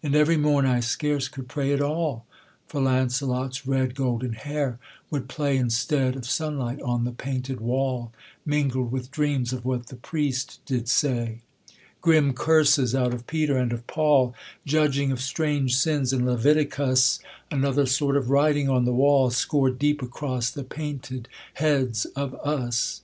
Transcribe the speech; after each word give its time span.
And 0.00 0.14
every 0.14 0.36
morn 0.36 0.64
I 0.64 0.78
scarce 0.78 1.26
could 1.26 1.48
pray 1.48 1.72
at 1.72 1.80
all, 1.80 2.24
For 2.68 2.80
Launcelot's 2.80 3.66
red 3.66 3.96
golden 3.96 4.34
hair 4.34 4.78
would 5.10 5.28
play, 5.28 5.56
Instead 5.56 6.14
of 6.14 6.24
sunlight, 6.24 6.80
on 6.82 7.02
the 7.02 7.10
painted 7.10 7.60
wall, 7.60 8.12
Mingled 8.46 8.92
with 8.92 9.10
dreams 9.10 9.52
of 9.52 9.64
what 9.64 9.86
the 9.88 9.96
priest 9.96 10.60
did 10.66 10.88
say; 10.88 11.40
Grim 12.00 12.32
curses 12.32 12.94
out 12.94 13.12
of 13.12 13.26
Peter 13.26 13.56
and 13.58 13.72
of 13.72 13.88
Paul; 13.88 14.36
Judging 14.64 15.10
of 15.10 15.20
strange 15.20 15.74
sins 15.76 16.12
in 16.12 16.24
Leviticus; 16.24 17.18
Another 17.50 17.86
sort 17.86 18.16
of 18.16 18.30
writing 18.30 18.68
on 18.68 18.84
the 18.84 18.92
wall, 18.94 19.30
Scored 19.30 19.80
deep 19.80 20.00
across 20.00 20.48
the 20.48 20.62
painted 20.62 21.28
heads 21.54 22.04
of 22.14 22.34
us. 22.36 23.02